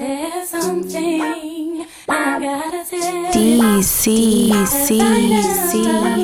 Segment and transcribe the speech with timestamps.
[0.00, 4.98] There's something I gotta tell D C C C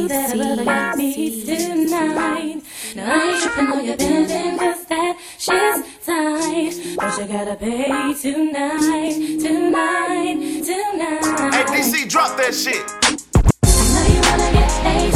[0.08, 2.62] that needs tonight.
[2.96, 6.96] Now I ain't tripping on your bending cause that shit's tight.
[6.96, 9.12] But you gotta pay tonight,
[9.44, 11.54] tonight, tonight.
[11.54, 12.82] Hey, DC, drop that shit.
[13.02, 15.15] I know you wanna get paid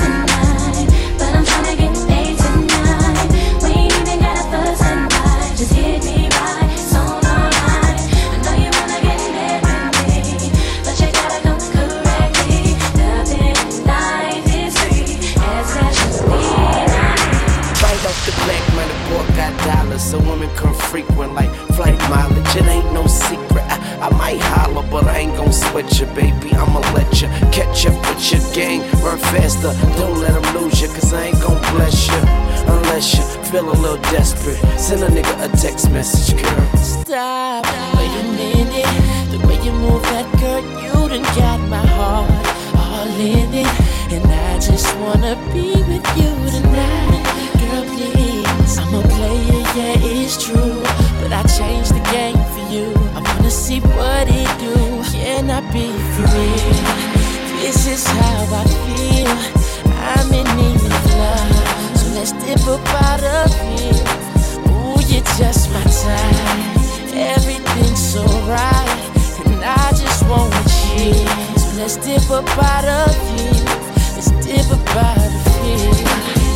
[19.11, 22.57] boy got dollars, so women come frequent like flight mileage.
[22.57, 23.65] It ain't no secret.
[23.75, 26.49] I, I might holler, but I ain't gon' sweat you, baby.
[26.55, 29.73] I'ma let you catch up with your gang, run faster.
[29.99, 32.23] Don't let them lose you, cause I ain't gon' bless you.
[32.75, 34.61] Unless you feel a little desperate.
[34.79, 36.67] Send a nigga a text message, girl.
[36.77, 39.31] Stop, wait a minute.
[39.33, 42.31] The way you move that girl, you done got my heart
[42.77, 43.73] all in it.
[44.15, 47.10] And I just wanna be with you tonight.
[48.93, 50.83] I'm a player, yeah, it's true.
[51.23, 52.91] But I changed the game for you.
[53.15, 54.75] I wanna see what it do.
[55.13, 56.59] Can I be free?
[57.63, 59.31] This is how I feel.
[59.95, 61.99] I'm in need of love.
[61.99, 63.95] So let's dip up out of here.
[64.67, 67.15] Ooh, you're just my type.
[67.15, 68.91] Everything's so right.
[69.47, 70.53] And I just want
[70.99, 71.15] you.
[71.63, 73.65] So let's dip up out of here.
[74.17, 76.50] Let's dip up out of here.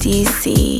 [0.00, 0.79] DC.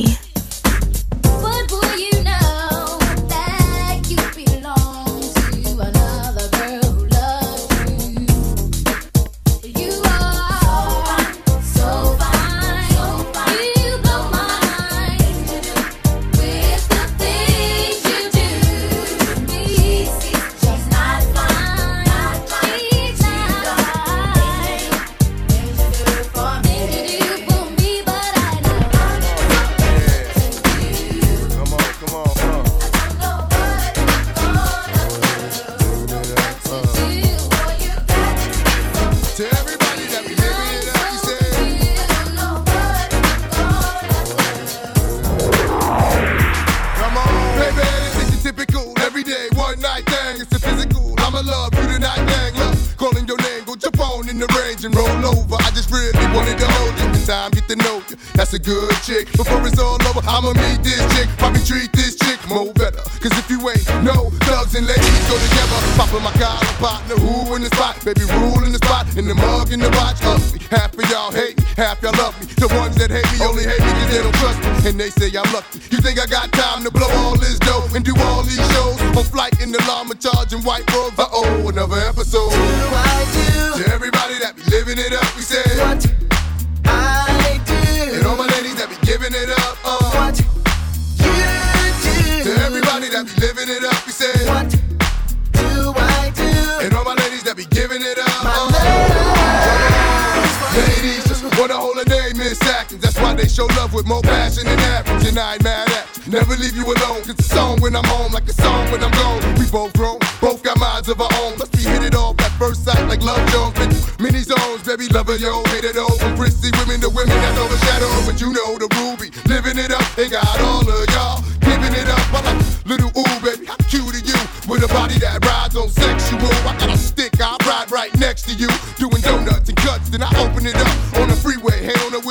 [103.37, 105.27] They show love with more passion than average.
[105.27, 106.07] And I ain't mad at.
[106.27, 107.21] Never leave you alone.
[107.25, 109.41] It's a song when I'm home, like a song when I'm gone.
[109.59, 111.57] We both grown, both got minds of our own.
[111.57, 113.73] Let's be hit it off at first sight like Love Jones.
[113.75, 116.15] Through many zones, baby, lover, yo, hate it all.
[116.17, 118.25] From prissy women to women that's overshadowed.
[118.25, 120.05] But you know the ruby, living it up.
[120.15, 122.25] They got all of y'all giving it up.
[122.33, 124.39] I like little ooh, baby, how cute are you?
[124.69, 126.51] With a body that rides on sexual.
[126.67, 128.69] I got a stick, I ride right next to you.
[128.97, 131.10] Doing donuts and cuts, then I open it up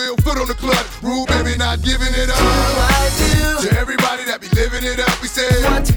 [0.08, 0.16] on the freeway.
[0.16, 1.02] Hand on the foot on the clutch.
[1.02, 2.36] Rule, baby, not giving it up.
[3.60, 5.90] To everybody that be living it up, we say what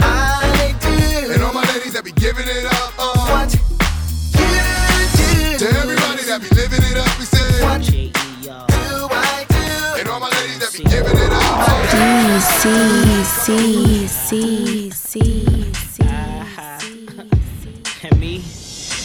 [0.00, 1.32] I do.
[1.32, 3.14] And all my ladies that be giving it up, uh.
[3.30, 5.58] What you do.
[5.58, 8.10] To everybody that be living it up, we say what do
[9.10, 10.00] I do.
[10.00, 11.80] And all my ladies that be giving it up.
[11.90, 11.94] D
[12.40, 12.64] C
[13.24, 16.00] C C C C.
[18.02, 18.42] And me,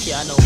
[0.06, 0.38] y'all know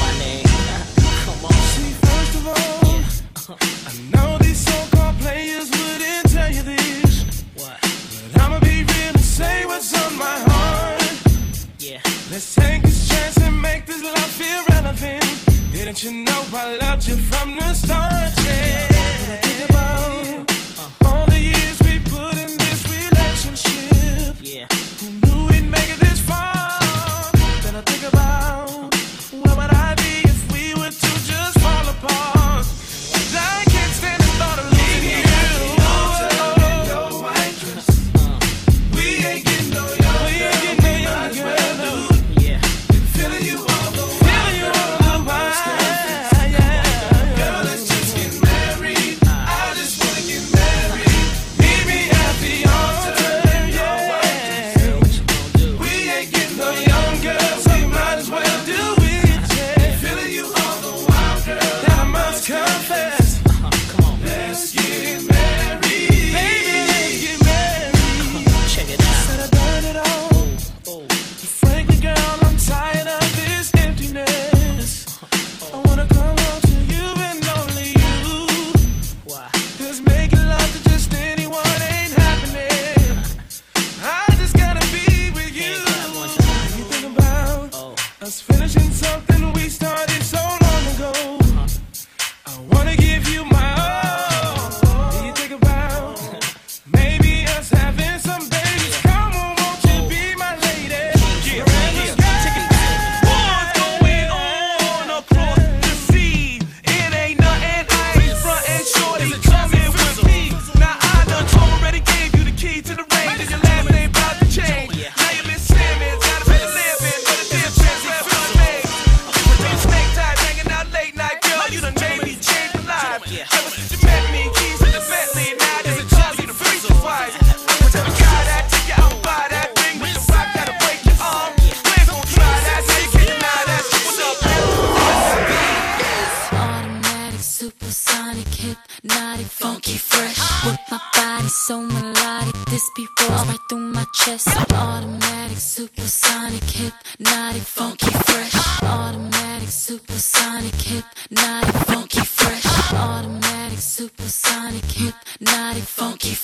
[12.40, 15.74] Let's take this chance and make this love feel relevant.
[15.74, 18.32] Didn't you know I loved you from the start?
[18.46, 18.90] Yeah.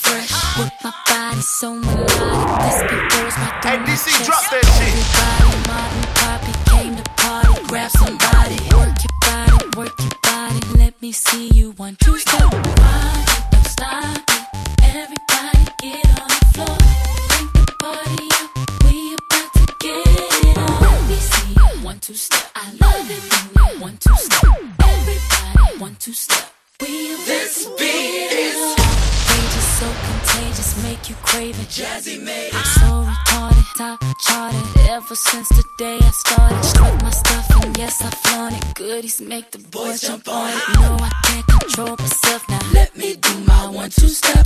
[0.03, 0.31] Fresh.
[0.59, 4.25] With my body so melodic, this beat goes right through Hey, my DC, chest.
[4.27, 4.95] drop that shit.
[5.39, 7.63] Everybody, Poppy came to party.
[7.67, 9.14] Grab somebody, work your
[35.15, 38.75] Since the day I started, struck my stuff and yes I flaunt it.
[38.75, 40.61] Goodies make the boys jump on it.
[40.75, 42.59] No, I can't control myself now.
[42.73, 44.45] Let me do my one two step.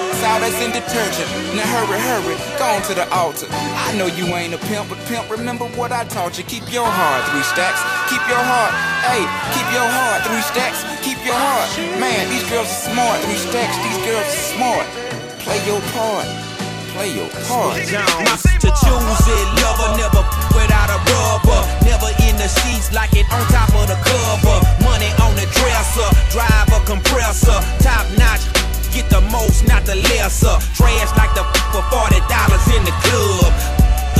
[0.11, 1.29] ass out as in detergent.
[1.55, 3.47] Now hurry, hurry, go on to the altar.
[3.51, 6.43] I know you ain't a pimp, but pimp, remember what I taught you.
[6.43, 7.79] Keep your heart, three stacks.
[8.11, 8.73] Keep your heart,
[9.07, 9.23] hey,
[9.55, 10.83] keep your heart, three stacks.
[11.03, 12.29] Keep your heart, man.
[12.29, 13.75] These girls are smart, three stacks.
[13.79, 14.85] These girls are smart.
[15.39, 16.27] Play your part,
[16.93, 17.79] play your part.
[17.81, 19.45] to choose it.
[19.63, 20.21] Lover never
[20.53, 21.61] without a rubber.
[21.87, 24.57] Never in the sheets like it on top of the cover.
[24.83, 28.05] Money on the dresser, drive a compressor, top
[30.39, 30.55] the.
[30.71, 33.51] Trash like the f- for forty dollars in the club.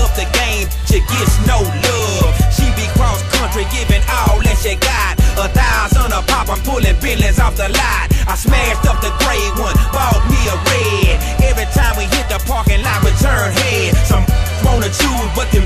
[0.02, 2.34] Up the game, she gets no love.
[2.52, 5.16] She be cross country, giving all that she got.
[5.40, 8.12] A thousand a pop, I'm pulling billions off the lot.
[8.28, 11.16] I smashed up the gray one, bought me a red.
[11.48, 13.96] Every time we hit the parking lot, return head.
[14.04, 14.26] Some
[14.66, 15.66] wanna choose, but them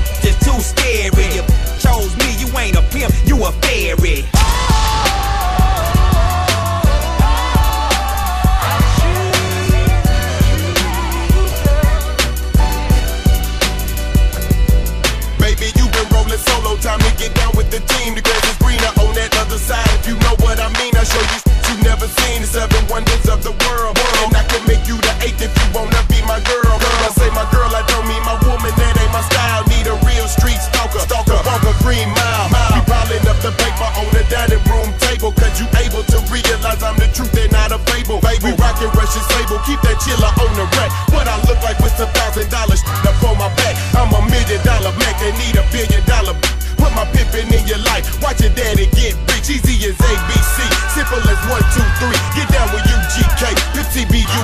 [50.00, 50.56] ABC.
[50.92, 52.18] Simple as one, two, three.
[52.36, 53.52] Get down with UGK.
[53.72, 54.40] Pimp TBU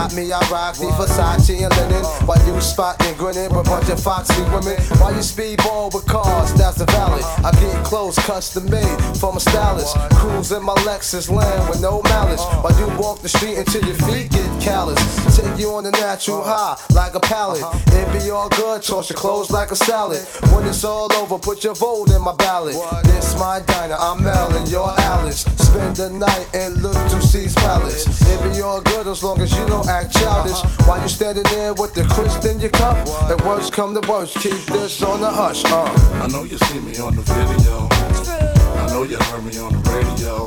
[0.00, 2.04] got me, I rock the Versace and linen.
[2.26, 3.50] While you spotting, grinning?
[3.54, 4.80] With a bunch of foxy women.
[5.00, 9.40] Why you speedball with cars, that's the valley I get clothes custom made from a
[9.40, 9.96] stylist.
[10.16, 13.96] Cruise in my Lexus land with no malice Why you walk the street until your
[14.06, 15.00] feet get callous.
[15.36, 17.62] Take you on the natural high like a pallet.
[17.88, 20.22] It be all good, toss your clothes like a salad.
[20.52, 22.76] When it's all over, put your vote in my ballot.
[23.04, 25.42] This my diner, I'm Mel and you're Alice.
[25.70, 29.56] Spend the night and look to C's Palace It be all good as long as
[29.56, 30.60] you don't act childish.
[30.86, 33.06] While you standing there with the crisp in your cup.
[33.28, 35.84] The worst come to worst, keep this on the hush, uh.
[36.22, 38.49] I know you see me on the video.
[38.80, 40.46] I know you heard me on the radio.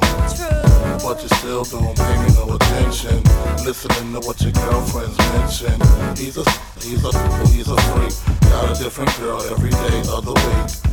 [1.04, 3.22] But you still don't pay me no attention.
[3.64, 5.76] Listening to what your girlfriends mention.
[6.18, 6.46] He's a,
[6.82, 7.12] he's a,
[7.48, 8.42] he's a freak.
[8.50, 10.93] Got a different girl every day of the week.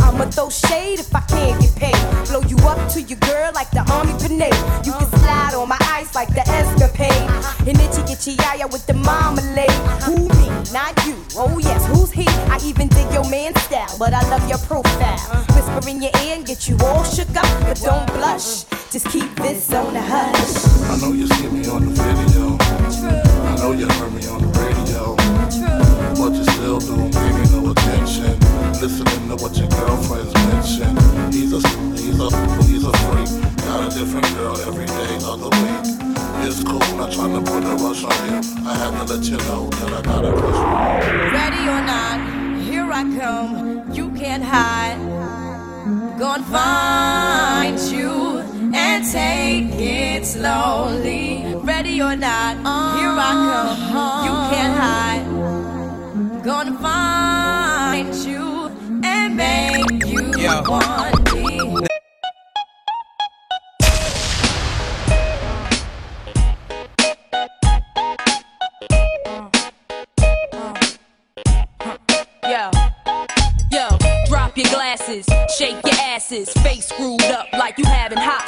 [0.00, 2.28] I'ma throw shade if I can't get paid.
[2.28, 4.54] Blow you up to your girl like the army grenade.
[4.84, 7.28] You can slide on my ice like the escapade.
[7.66, 9.70] And itchy itchy yaya with the marmalade.
[10.04, 10.48] Who me?
[10.72, 11.16] Not you.
[11.36, 12.26] Oh yes, who's he?
[12.50, 15.18] I even dig your man style, but I love your profile.
[15.54, 18.64] Whisper in your ear and get you all shook up, but don't blush.
[18.90, 20.54] Just keep this on the hush.
[20.90, 22.56] I know you see me on the video.
[22.58, 24.77] I know you heard me on the radio.
[26.18, 28.34] But you still don't me no attention.
[28.82, 30.96] Listening to what your girlfriends mention.
[31.30, 31.60] He's a,
[31.94, 32.28] he's a,
[32.66, 33.30] he's a freak.
[33.58, 35.98] Got a different girl every day of the week.
[36.44, 38.66] It's cool, not trying to put a rush on you.
[38.66, 41.32] I had to let you know that I got a crush on you.
[41.38, 43.92] Ready or not, here I come.
[43.92, 44.98] You can't hide.
[46.18, 48.38] Gonna find you
[48.74, 51.54] and take it slowly.
[51.62, 52.56] Ready or not,
[52.98, 53.32] here I
[53.92, 54.24] come.
[54.26, 55.27] You can't hide.
[56.48, 58.70] Gonna find you
[59.04, 60.64] and make you yo.
[72.44, 72.70] Yo,
[73.70, 75.26] yo, drop your glasses,
[75.58, 78.47] shake your asses, face screwed up like you having hot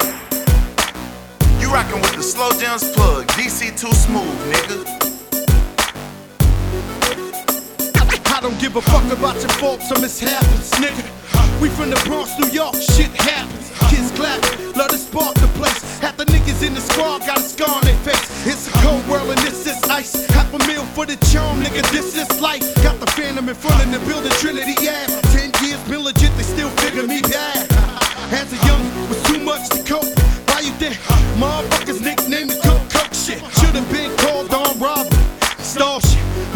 [1.60, 4.86] You rockin' with the Slow Jams plug, DC2Smoove, nigga.
[8.34, 11.04] I don't give a fuck about your faults or mishaps, nigga.
[11.60, 13.70] We from the Bronx, New York, shit happens.
[13.90, 14.42] Kids clap,
[14.78, 16.00] love to spark the place.
[16.00, 18.24] Half the niggas in the squad got a scar on their face.
[18.48, 20.28] It's a cold world and this is ice.
[20.28, 22.64] Half a meal for the charm, nigga, this is life.
[22.84, 25.27] Got the phantom in front of the building, Trinity, yeah.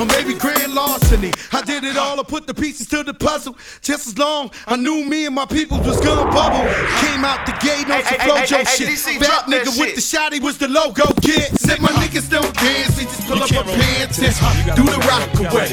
[0.01, 1.31] Or maybe grand larceny.
[1.53, 3.55] I did it all, I put the pieces to the puzzle.
[3.81, 6.65] Just as long I knew me and my people was gonna bubble.
[7.05, 8.89] Came out the gate on Hey, some hey, flojo hey, hey, shit.
[8.89, 9.95] DC, Fat drop that nigga with shit.
[9.95, 11.53] the shotty was the logo kid.
[11.59, 15.29] Said my niggas don't dance, they just pull up a pants and do the rock
[15.37, 15.69] away.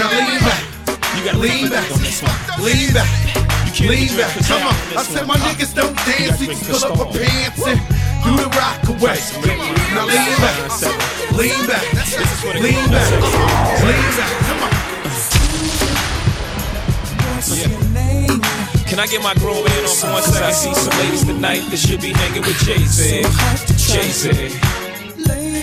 [0.00, 0.64] Now lean back,
[1.36, 3.10] lean back, lean back.
[3.80, 4.74] Lean back, come on.
[4.96, 7.80] I said my niggas don't dance, they just pull up a pants and
[8.24, 9.18] do the rock away.
[9.94, 11.84] Now lean back, lean back,
[12.60, 13.10] lean back,
[13.82, 14.72] lean back, come on.
[18.86, 20.44] Can I get my grown man on for one second?
[20.44, 23.22] I see some ladies tonight that should be hanging with Jay Z.
[23.90, 24.28] Jay Z.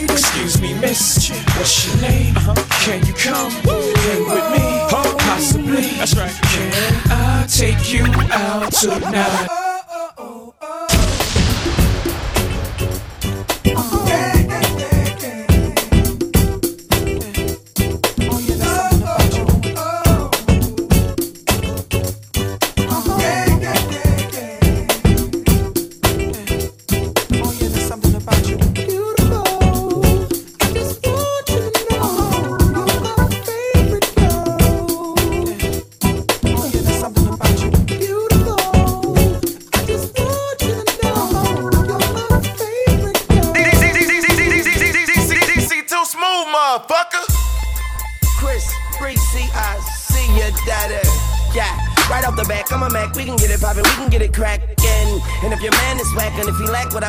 [0.10, 1.29] Excuse me, miss.
[1.55, 2.36] What's your name?
[2.38, 2.55] Uh-huh.
[2.84, 4.65] Can you come hang with me?
[4.89, 5.97] Possibly.
[5.99, 6.32] That's right.
[6.32, 6.73] Can
[7.12, 9.59] I take you out tonight?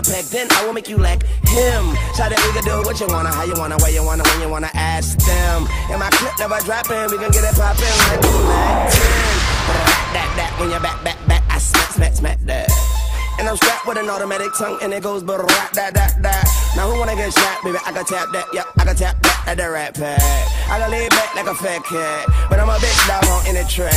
[0.02, 1.82] Pack, then I will make you lack him.
[2.14, 4.40] So that we can do what you wanna, how you wanna, where you wanna, when
[4.40, 5.66] you wanna ask them.
[5.90, 9.50] And my clip never dropping, we can get it poppin' like we Mac 10.
[10.16, 12.70] That, that, when you back, back, back, I smack, smack, smack that.
[13.38, 16.44] And I'm strapped with an automatic tongue, and it goes but rat that that that.
[16.76, 17.78] Now who wanna get shot, baby?
[17.86, 20.20] I can tap that, yep, I can tap that at the rat pack.
[20.68, 23.54] I can lay back like a fat cat, but I'm a big dog on in
[23.54, 23.94] the track.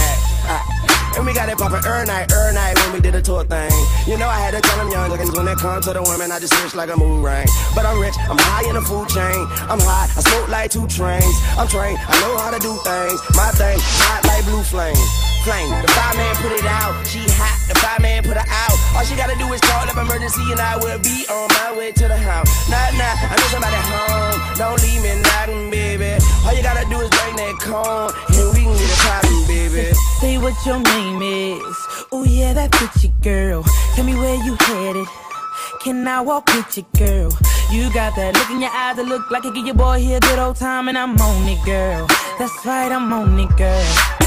[0.47, 0.72] Ah.
[1.15, 3.71] And we got it poppin' every night, every night when we did a tour thing.
[4.07, 6.31] You know I had to tell them young lookins when it comes to the women,
[6.31, 7.45] I just switch like a mood ring.
[7.75, 9.45] But I'm rich, I'm high in the food chain.
[9.69, 11.35] I'm high, I smoke like two trains.
[11.53, 13.19] I'm trained, I know how to do things.
[13.37, 13.77] My thing,
[14.09, 14.97] hot like blue flame.
[15.45, 17.05] Flame, the fireman put it out.
[17.05, 18.72] She hot, the fireman put her out.
[19.03, 21.91] All she gotta do is call up emergency and I will be on my way
[21.91, 22.47] to the house.
[22.69, 24.39] Nah, nah, I know somebody home.
[24.55, 26.23] Don't leave me nothing, baby.
[26.47, 29.93] All you gotta do is bring that cone and we can get it poppin', baby.
[30.21, 31.75] Say what your name is.
[32.13, 33.63] Oh yeah, that pretty girl.
[33.95, 35.07] Tell me where you headed.
[35.81, 37.29] Can I walk with you, girl?
[37.73, 40.15] You got that look in your eyes that look like it give your boy here
[40.15, 42.07] a good old time, and I'm on it, girl.
[42.39, 44.22] That's right, I'm on it, girl.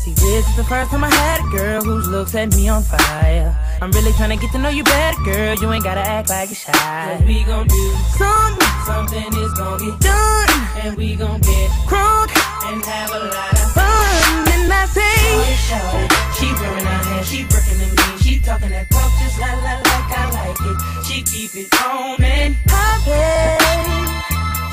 [0.00, 2.82] See, this is the first time I had a girl whose looks set me on
[2.82, 3.54] fire.
[3.82, 5.54] I'm really trying to get to know you better, girl.
[5.56, 6.72] You ain't gotta act like you're shy.
[6.72, 7.84] Cause we gon' do
[8.16, 10.48] something, something is gon' get done.
[10.80, 12.32] And we gon' get crunk
[12.64, 14.48] and have a lot of fun.
[14.48, 15.20] And I say,
[15.68, 19.52] shorty, she wearing her hair, she breaking them jeans, she talking that talk just la
[19.52, 21.04] la like I like it.
[21.04, 24.08] She keep it on and poppin'.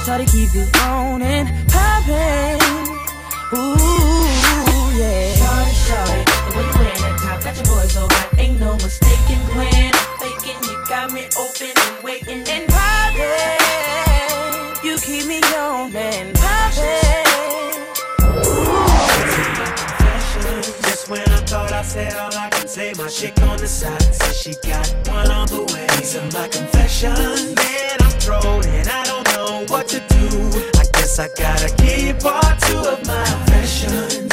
[0.08, 2.96] Shorty keep it on and poppin'.
[3.60, 4.57] Ooh,
[4.98, 5.34] yeah.
[5.38, 8.30] Shorty, shorty, the way you wearing that top got your boys so hot.
[8.38, 9.94] Ain't no mistaken plan.
[10.20, 13.26] Faking, you got me open and waiting and poppin'.
[14.84, 17.78] You keep me on and poppin'.
[18.26, 18.66] Ooh,
[19.34, 23.40] to my confession, just when I thought I said all I can say, my chick
[23.44, 25.88] on the side says she got one on the way.
[25.98, 27.98] These are my confessions, man.
[28.02, 30.28] I'm thrown and I don't know what to do.
[30.80, 34.27] I guess I gotta keep part two of my confessions.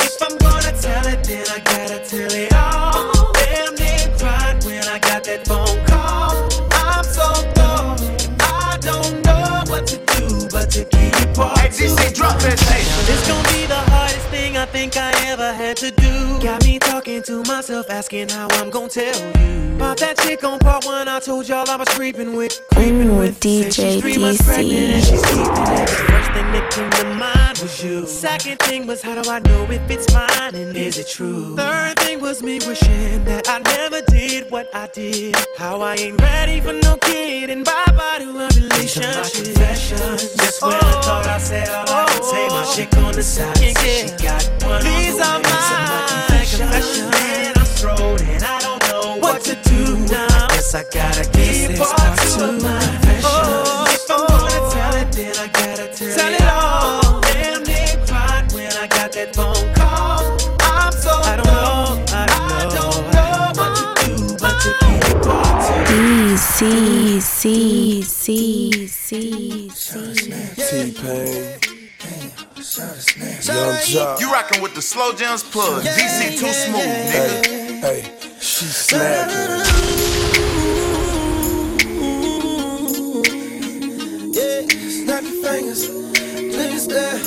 [0.66, 3.32] If I'm gonna tell it, then I gotta tell it all.
[3.34, 6.48] Damn near cried when I got that phone call.
[6.72, 8.00] I'm so thrown,
[8.40, 12.86] I don't know what to do but to keep part Hey, DC, drop that shit.
[13.12, 16.40] It's gonna be the hardest thing I think I ever had to do.
[16.40, 16.63] Got me talking to
[17.54, 19.76] myself, asking how I'm gonna tell you.
[19.76, 22.60] About that chick on part one, I told y'all I was creeping with.
[22.76, 25.06] Ooh, mm, DJ Three months DC.
[25.06, 25.88] she's keeping it.
[25.88, 28.06] First thing that came to mind was you.
[28.06, 31.54] Second thing was how do I know if it's mine and is it true?
[31.54, 35.36] Third thing was me wishing that I never did what I did.
[35.56, 39.30] How I ain't ready for no kid and bye bye to a relationship.
[39.32, 40.34] confessions.
[40.34, 42.74] Just when I thought I said all I could say, my oh.
[42.74, 44.82] chick on the side said she got one.
[44.82, 47.10] These are my confessions.
[47.10, 50.26] Man, I'm thrown and I don't know what to do now.
[50.30, 53.24] I guess I gotta keep part two of my confessions.
[53.24, 57.20] Oh, if I'm gonna tell it, then I gotta tell, it all.
[57.20, 60.36] Damn near cried when I got that phone call.
[60.60, 62.26] I'm so I don't know, I
[62.60, 62.92] don't know,
[63.58, 65.94] what to do, but to keep part two.
[65.94, 70.30] DC, C, C, C, C.
[70.56, 71.73] T-Pain.
[72.76, 74.18] Yung Joc.
[74.18, 75.84] You rockin' with the Slow Jams plug.
[75.84, 77.46] DC2Smoove, nigga.
[77.80, 79.62] Hey, hey, she snapping.
[84.34, 87.18] Yeah, snap fingers, please there.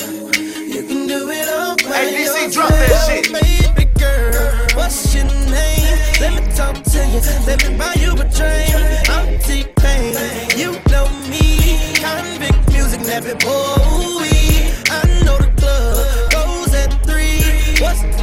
[0.67, 1.77] You can do it all.
[1.79, 3.31] Hey, DC, drop that shit.
[3.31, 5.97] Baby girl, what's your name?
[6.19, 7.21] Let me talk to you.
[7.47, 9.09] Let me buy you a drink.
[9.09, 10.59] I'm T-Pain.
[10.59, 11.95] You know me.
[12.03, 14.36] Konvict music, Nappy Boy.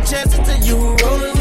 [0.05, 1.34] Chances of you rolling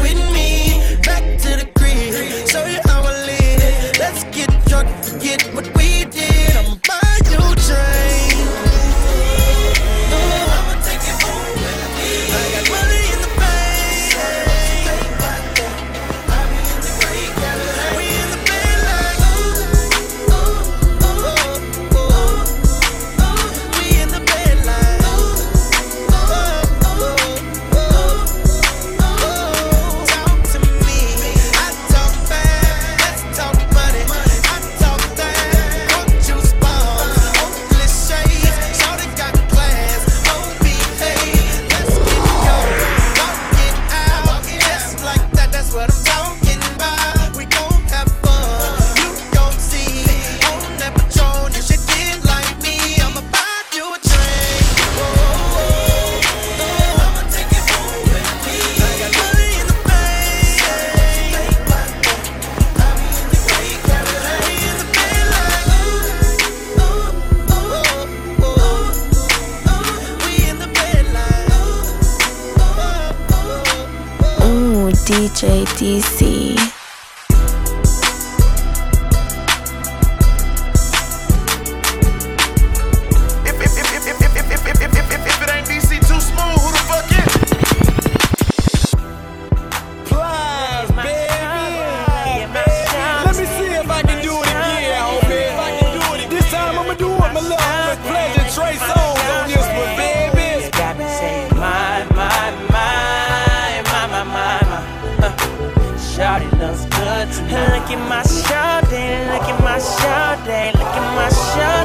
[107.84, 111.83] Look at my shawty, look at my shawty, look at my shawty.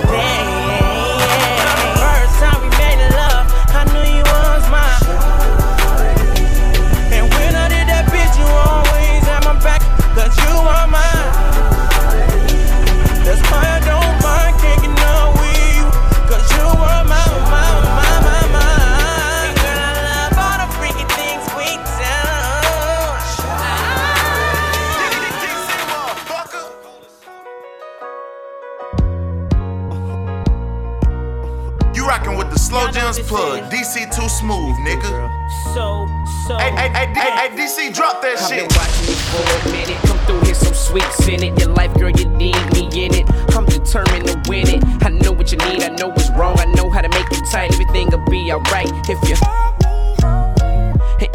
[33.14, 33.72] Jams plug.
[33.72, 35.50] DC too smooth, nigga.
[35.74, 36.08] So,
[36.48, 36.58] so.
[36.58, 38.78] Hey, hey, hey, hey, hey, DC, drop that I've been shit.
[38.78, 39.98] watching you for a minute.
[40.06, 41.60] Come through here, some sweets in it.
[41.60, 43.30] Your life, girl, you need me in it.
[43.56, 44.84] I'm determined to win it.
[45.04, 46.60] I know what you need, I know what's wrong.
[46.60, 47.74] I know how to make you tight.
[47.74, 49.36] Everything will be alright if you.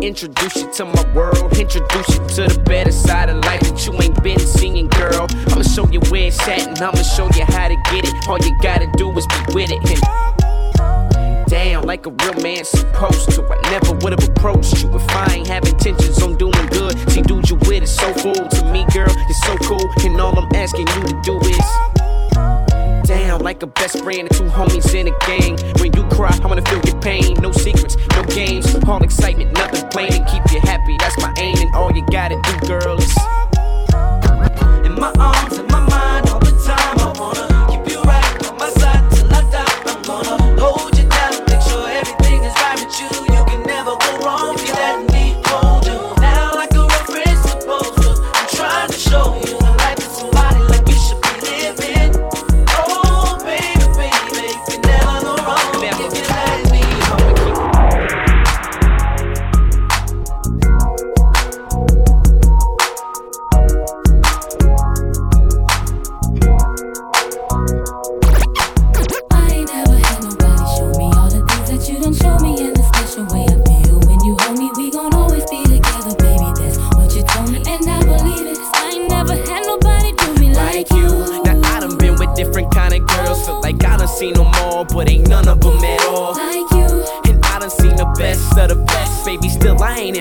[0.02, 1.56] Introduce you to my world.
[1.56, 5.26] Introduce you to the better side of life that you ain't been seeing, girl.
[5.48, 8.28] I'ma show you where it's at and I'ma show you how to get it.
[8.28, 9.78] All you gotta do is be with it.
[9.90, 10.33] And
[11.64, 13.42] down like a real man supposed to.
[13.42, 16.92] I never would've approached you if I ain't have intentions on doing good.
[17.11, 19.09] See, dude, you with is so full to me, girl.
[19.09, 24.03] You're so cool, and all I'm asking you to do is down like a best
[24.03, 25.57] friend and two homies in a gang.
[25.81, 27.35] When you cry, I wanna feel your pain.
[27.40, 30.96] No secrets, no games, all excitement, nothing plain to keep you happy.
[30.98, 33.16] That's my aim, and all you gotta do, girl, is
[34.85, 35.59] In my arms,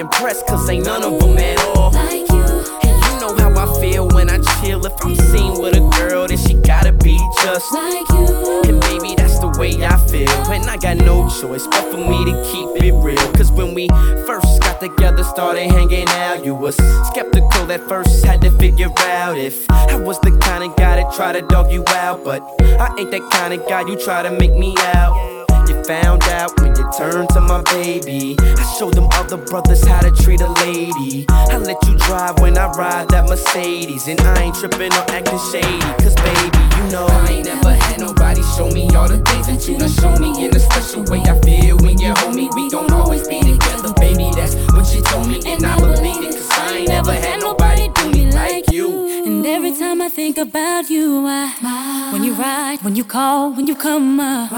[0.04, 1.92] impressed, cause ain't none of them at all.
[1.92, 2.44] Like you.
[2.84, 4.86] And you know how I feel when I chill.
[4.86, 8.62] If I'm seen with a girl, then she gotta be just like you.
[8.68, 10.30] And baby, that's the way I feel.
[10.52, 13.34] And I got no choice but for me to keep it real.
[13.34, 13.88] Cause when we
[14.28, 16.76] first got together, started hanging out, you was
[17.08, 21.14] skeptical at first, had to figure out if I was the kind of guy that
[21.14, 22.26] try to dog you out.
[22.26, 25.34] But I ain't that kind of guy you try to make me out.
[25.68, 28.36] You found out when you turned to my baby.
[28.40, 31.26] I showed them other brothers how to treat a lady.
[31.30, 34.08] I let you drive when I ride that Mercedes.
[34.08, 35.80] And I ain't tripping or acting shady.
[36.04, 39.68] Cause baby, you know I ain't never had nobody show me all the things that
[39.68, 41.22] you done show me in a special way.
[41.22, 44.32] I feel when you hold me, we gon' always be together, baby.
[44.36, 46.36] That's what you told me, and I believe it.
[46.36, 48.26] Cause I ain't never had nobody do me
[48.64, 49.26] like you.
[49.26, 53.68] And every time I think about you, I when you ride, when you call, when
[53.68, 54.52] you come up,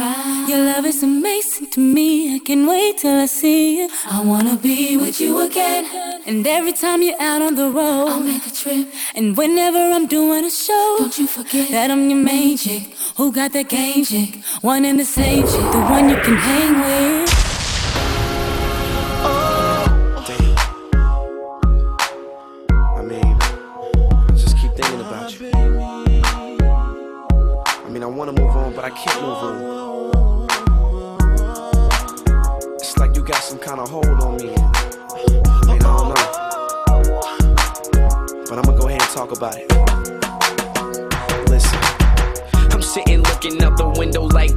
[0.48, 2.36] your love is amazing to me.
[2.36, 3.90] I can't wait till I see you.
[4.10, 5.86] I wanna be with you again.
[6.26, 8.88] And every time you're out on the road, I'll make a trip.
[9.16, 12.96] And whenever I'm doing a show, don't you forget that I'm your main chick.
[13.18, 14.44] Who got that game chick?
[14.62, 17.25] One and the same chick, the one you can hang with.
[28.96, 30.48] Can't move on.
[32.76, 34.54] It's like you got some kind of hold on me.
[34.56, 34.60] I
[35.68, 36.32] I don't know.
[38.48, 39.68] But I'm gonna go ahead and talk about it.
[41.50, 41.80] Listen,
[42.72, 44.52] I'm sitting looking out the window like.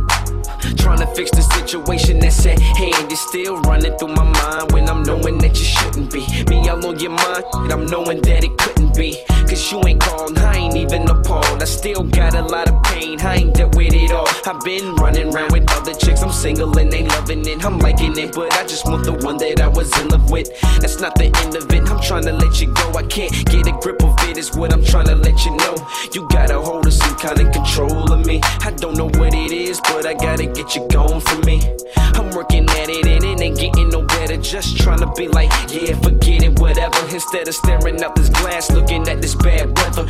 [0.77, 3.11] Trying to fix the situation that's at hand.
[3.11, 6.25] It's still running through my mind when I'm knowing that you shouldn't be.
[6.49, 9.19] Me all on your mind, and I'm knowing that it couldn't be.
[9.49, 11.63] Cause you ain't called, I ain't even appalled.
[11.63, 14.29] I still got a lot of pain, I ain't dealt with it all.
[14.45, 17.65] I've been running around with other chicks, I'm single and they loving it.
[17.65, 20.49] I'm liking it, but I just want the one that I was in love with.
[20.81, 22.93] That's not the end of it, I'm trying to let you go.
[22.93, 25.77] I can't get a grip of it, is what I'm trying to let you know.
[26.13, 28.41] You got a hold of some kind of control of me.
[28.61, 31.63] I don't know what it is, but I gotta get you gone from me.
[31.97, 34.37] I'm working at it and it ain't getting no better.
[34.37, 36.99] Just trying to be like, yeah, forget it, whatever.
[37.11, 40.07] Instead of staring out this glass, looking at this bad weather.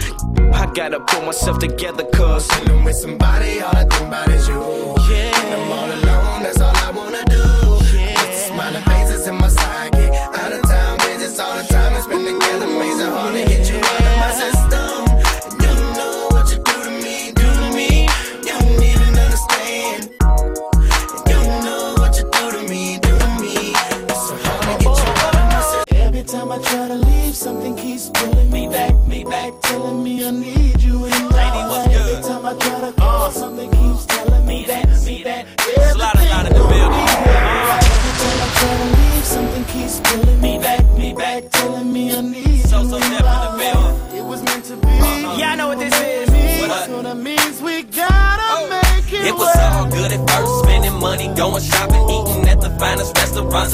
[0.52, 4.97] I gotta pull myself together, cause Chillin' with somebody, all I think about is you.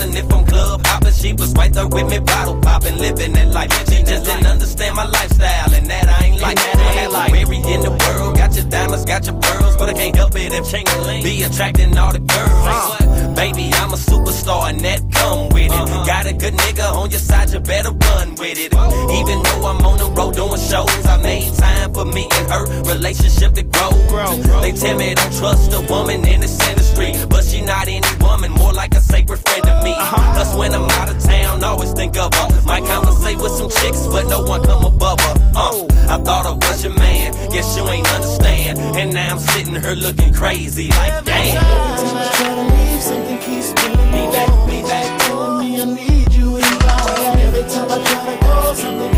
[0.05, 3.49] Restaurants, if I'm club hopping, she was right there with me, bottle popping, living that
[3.49, 3.71] life.
[3.89, 6.77] She just didn't understand my lifestyle, and that I ain't like that.
[6.77, 9.93] I ain't like every in the world, got your diamonds, got your pearls, but I
[9.95, 13.37] can't help it if be attracting all the girls.
[13.37, 16.07] Baby, I'm a superstar, and that come with it.
[16.07, 18.74] Got a good nigga on your side, you better run with it.
[19.67, 23.63] I'm on the road doing shows, I made time for me and her relationship to
[23.63, 23.91] grow.
[24.61, 28.53] They tell me don't trust a woman in this industry, but she not any woman,
[28.53, 29.95] more like a sacred friend to me.
[29.95, 32.49] Plus, when I'm out of town, always think of her.
[32.67, 35.35] Might conversate with some chicks, but no one come above her.
[35.55, 38.79] Uh, I thought I was your man, guess you ain't understand.
[38.79, 41.63] And now I'm sitting here looking crazy, like damn.
[42.35, 43.71] Try to leave, Something keeps
[44.15, 47.39] me back, me back, telling me I need you involved.
[47.41, 49.14] Every time I try to go, something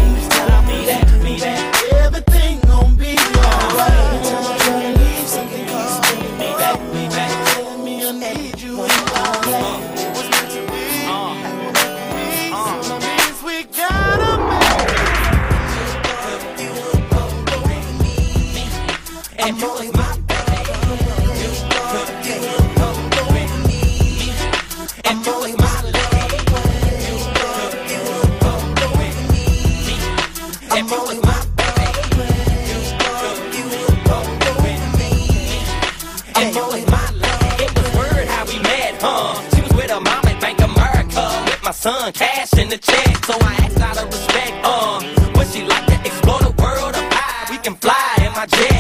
[41.87, 43.25] son, cash in the check.
[43.27, 44.99] So I asked out of respect, uh,
[45.37, 47.51] would she like to explore the world of high?
[47.51, 48.76] We can fly in my jet.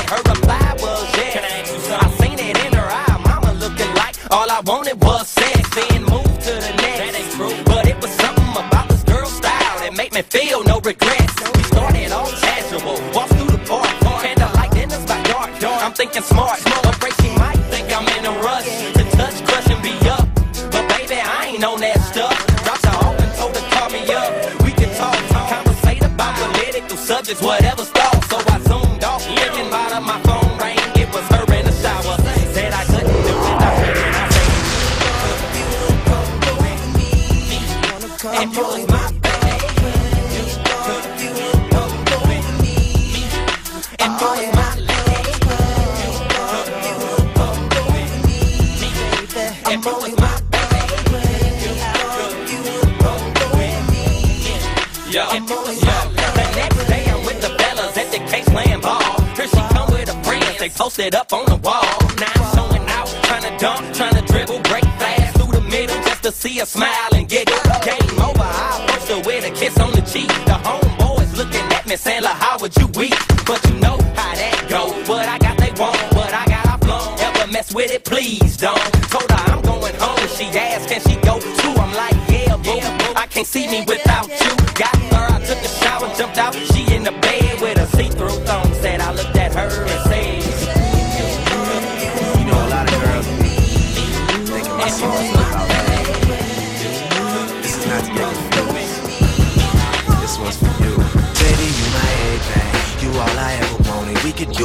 [55.16, 55.40] Yo, yo.
[55.40, 59.00] The next day I'm with the fellas at the case playing ball.
[59.34, 61.88] Here she come with her friends, they posted up on the wall.
[62.20, 65.96] Now I'm showing out, trying to dunk, trying to dribble, break fast through the middle
[66.04, 67.80] just to see her smile and get giggle.
[67.80, 70.28] Game over, I approached her with a kiss on the cheek.
[70.44, 74.34] The homeboys looking at me saying, "Look, how would you weep?" But you know how
[74.36, 74.82] that go.
[75.08, 75.96] What I got, they want.
[76.12, 77.18] What I got, I flown.
[77.20, 78.92] Ever mess with it, please don't.
[79.08, 80.28] Told her I'm going home.
[80.36, 81.74] She asked, can she go too?
[81.80, 82.80] I'm like, yeah, boo.
[83.16, 84.45] I can't see me without you.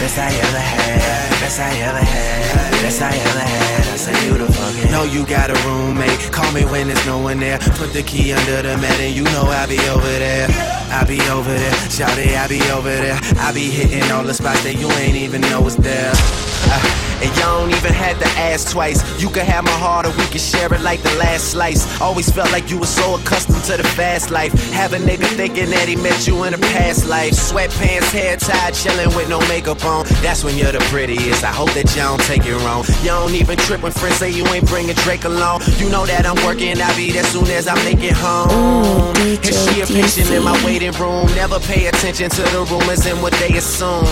[0.00, 1.30] Best I ever had.
[1.40, 2.72] Best I ever had.
[2.80, 3.84] Best I ever had.
[3.92, 6.32] I say, you the fucking Know you got a roommate.
[6.32, 7.58] Call me when there's no one there.
[7.76, 10.48] Put the key under the mat and you know I'll be over there.
[10.90, 11.74] I'll be over there.
[11.90, 13.18] Shout it, I'll be over there.
[13.38, 16.12] I'll be hitting all the spots that you ain't even know is there.
[16.12, 18.98] Uh, and y'all don't even have to ask twice.
[19.22, 22.00] You can have my heart or we can share it like the last slice.
[22.00, 24.52] Always felt like you were so accustomed to the fast life.
[24.72, 27.32] Have a nigga thinking that he met you in a past life.
[27.32, 30.06] Sweatpants, hair tied, chilling with no makeup on.
[30.22, 31.44] That's when you're the prettiest.
[31.44, 32.84] I hope that y'all don't take it wrong.
[33.04, 35.62] Y'all don't even trip when friends say you ain't bringing Drake along.
[35.76, 39.14] You know that I'm working, I'll be there soon as I make it home.
[39.20, 41.26] And she a patient in my waiting room.
[41.34, 44.06] Never pay attention to the rumors and what they assume.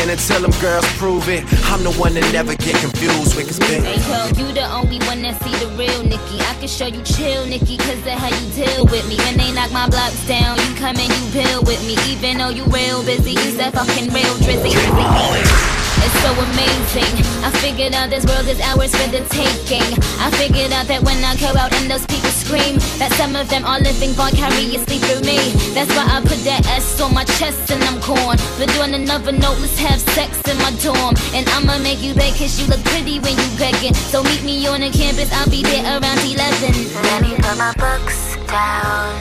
[0.00, 3.46] And until them girls prove it, I'm the one that never get confused with.
[3.46, 6.40] Cause baby, Hey yo, you the only one that see the real Nicki.
[6.40, 9.16] I can show you chill, Nicki, cause that's how you deal with me.
[9.28, 11.96] When they knock my blocks down, you come and you build with me.
[12.10, 15.81] Even though you real busy, you that fucking real drizzy.
[16.04, 17.14] It's so amazing.
[17.46, 19.86] I figured out this world is ours for the taking.
[20.18, 23.48] I figured out that when I go out and those people scream, that some of
[23.48, 25.38] them are living vicariously through me.
[25.74, 28.36] That's why I put that S on my chest and I'm corn.
[28.58, 31.14] But on another note, let's have sex in my dorm.
[31.34, 33.94] And I'ma make you beg cause you look pretty when you begging.
[33.94, 36.38] So meet me on the campus, I'll be there around 11.
[36.38, 39.14] Let me put my books down.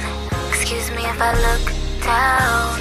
[0.50, 1.66] Excuse me if I look
[2.02, 2.78] down.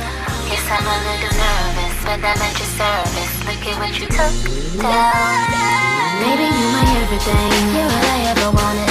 [0.51, 3.33] Yes, I'm a little nervous, but I'm at service.
[3.45, 4.35] Look at what you took
[4.81, 6.21] down.
[6.21, 7.53] Baby, you my everything.
[7.75, 8.87] You're all I ever wanted.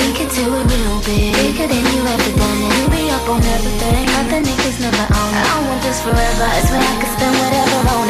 [1.09, 2.71] Bigger than you ever done it.
[2.77, 4.05] You be up on everything.
[4.09, 6.45] I want this forever.
[6.45, 8.09] I spend whatever hold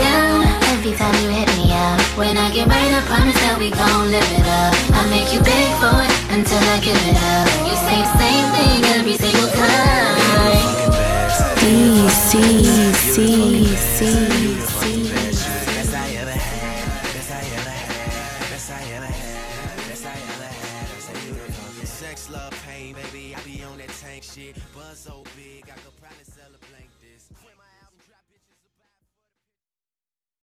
[0.00, 0.48] down.
[0.72, 2.00] Every time you hit me up.
[2.16, 4.72] When I get right, I promise that we gon' live it up.
[4.96, 5.40] I make you
[5.80, 7.46] for it until I give it up.
[7.68, 10.85] You say the same thing every single time.
[11.66, 12.62] D C
[12.94, 15.05] C C